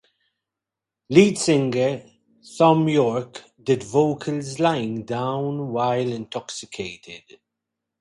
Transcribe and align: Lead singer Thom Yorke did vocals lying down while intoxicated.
Lead 1.11 1.37
singer 1.37 2.03
Thom 2.57 2.89
Yorke 2.89 3.43
did 3.61 3.83
vocals 3.83 4.57
lying 4.57 5.05
down 5.05 5.69
while 5.71 6.11
intoxicated. 6.11 7.39